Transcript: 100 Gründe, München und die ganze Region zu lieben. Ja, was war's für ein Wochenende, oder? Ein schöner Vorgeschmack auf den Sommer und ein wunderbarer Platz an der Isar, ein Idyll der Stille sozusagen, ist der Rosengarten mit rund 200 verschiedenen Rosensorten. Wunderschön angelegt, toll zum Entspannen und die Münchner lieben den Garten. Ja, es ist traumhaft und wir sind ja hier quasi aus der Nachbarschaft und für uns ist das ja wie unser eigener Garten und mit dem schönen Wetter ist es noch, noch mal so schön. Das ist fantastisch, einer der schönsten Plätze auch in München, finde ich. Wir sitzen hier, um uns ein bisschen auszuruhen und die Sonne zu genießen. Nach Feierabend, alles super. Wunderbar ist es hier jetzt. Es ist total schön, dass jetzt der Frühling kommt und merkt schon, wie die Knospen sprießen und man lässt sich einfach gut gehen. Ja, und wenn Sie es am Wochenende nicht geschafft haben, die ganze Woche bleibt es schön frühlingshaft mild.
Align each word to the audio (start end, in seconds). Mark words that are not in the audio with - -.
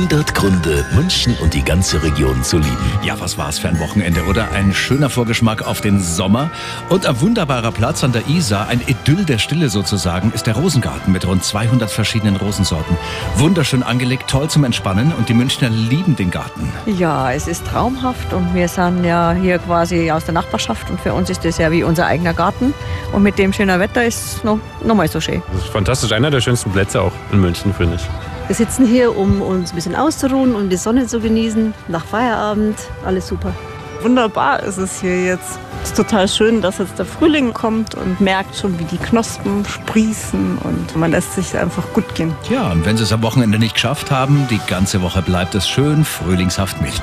100 0.00 0.34
Gründe, 0.34 0.86
München 0.94 1.36
und 1.42 1.52
die 1.52 1.62
ganze 1.62 2.02
Region 2.02 2.42
zu 2.42 2.56
lieben. 2.56 2.98
Ja, 3.02 3.20
was 3.20 3.36
war's 3.36 3.58
für 3.58 3.68
ein 3.68 3.78
Wochenende, 3.80 4.24
oder? 4.24 4.50
Ein 4.50 4.72
schöner 4.72 5.10
Vorgeschmack 5.10 5.66
auf 5.66 5.82
den 5.82 6.00
Sommer 6.00 6.50
und 6.88 7.04
ein 7.04 7.20
wunderbarer 7.20 7.70
Platz 7.70 8.02
an 8.02 8.10
der 8.12 8.26
Isar, 8.26 8.68
ein 8.68 8.80
Idyll 8.86 9.26
der 9.26 9.36
Stille 9.36 9.68
sozusagen, 9.68 10.32
ist 10.32 10.46
der 10.46 10.54
Rosengarten 10.54 11.12
mit 11.12 11.26
rund 11.26 11.44
200 11.44 11.90
verschiedenen 11.90 12.36
Rosensorten. 12.36 12.96
Wunderschön 13.36 13.82
angelegt, 13.82 14.30
toll 14.30 14.48
zum 14.48 14.64
Entspannen 14.64 15.12
und 15.12 15.28
die 15.28 15.34
Münchner 15.34 15.68
lieben 15.68 16.16
den 16.16 16.30
Garten. 16.30 16.72
Ja, 16.86 17.30
es 17.32 17.46
ist 17.46 17.66
traumhaft 17.66 18.32
und 18.32 18.54
wir 18.54 18.68
sind 18.68 19.04
ja 19.04 19.32
hier 19.32 19.58
quasi 19.58 20.10
aus 20.10 20.24
der 20.24 20.32
Nachbarschaft 20.32 20.88
und 20.88 20.98
für 20.98 21.12
uns 21.12 21.28
ist 21.28 21.44
das 21.44 21.58
ja 21.58 21.70
wie 21.70 21.82
unser 21.82 22.06
eigener 22.06 22.32
Garten 22.32 22.72
und 23.12 23.22
mit 23.22 23.38
dem 23.38 23.52
schönen 23.52 23.78
Wetter 23.80 24.04
ist 24.04 24.36
es 24.36 24.44
noch, 24.44 24.58
noch 24.84 24.94
mal 24.94 25.08
so 25.08 25.20
schön. 25.20 25.42
Das 25.52 25.64
ist 25.64 25.70
fantastisch, 25.70 26.12
einer 26.12 26.30
der 26.30 26.40
schönsten 26.40 26.70
Plätze 26.70 27.00
auch 27.00 27.12
in 27.32 27.40
München, 27.40 27.74
finde 27.74 27.96
ich. 27.96 28.02
Wir 28.46 28.56
sitzen 28.56 28.86
hier, 28.86 29.16
um 29.16 29.42
uns 29.42 29.70
ein 29.72 29.76
bisschen 29.76 29.94
auszuruhen 29.94 30.54
und 30.54 30.70
die 30.70 30.76
Sonne 30.76 31.06
zu 31.06 31.20
genießen. 31.20 31.72
Nach 31.88 32.04
Feierabend, 32.04 32.76
alles 33.04 33.28
super. 33.28 33.52
Wunderbar 34.02 34.62
ist 34.62 34.78
es 34.78 35.00
hier 35.00 35.24
jetzt. 35.24 35.58
Es 35.82 35.90
ist 35.90 35.96
total 35.96 36.26
schön, 36.28 36.60
dass 36.60 36.78
jetzt 36.78 36.98
der 36.98 37.06
Frühling 37.06 37.52
kommt 37.52 37.94
und 37.94 38.20
merkt 38.20 38.56
schon, 38.56 38.78
wie 38.78 38.84
die 38.84 38.98
Knospen 38.98 39.64
sprießen 39.64 40.58
und 40.58 40.96
man 40.96 41.10
lässt 41.12 41.34
sich 41.34 41.56
einfach 41.56 41.84
gut 41.92 42.14
gehen. 42.14 42.34
Ja, 42.50 42.70
und 42.70 42.84
wenn 42.84 42.96
Sie 42.96 43.02
es 43.02 43.12
am 43.12 43.22
Wochenende 43.22 43.58
nicht 43.58 43.74
geschafft 43.74 44.10
haben, 44.10 44.46
die 44.50 44.60
ganze 44.66 45.00
Woche 45.00 45.22
bleibt 45.22 45.54
es 45.54 45.68
schön 45.68 46.04
frühlingshaft 46.04 46.80
mild. 46.82 47.02